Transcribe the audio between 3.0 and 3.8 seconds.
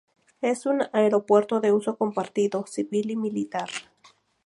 y militar.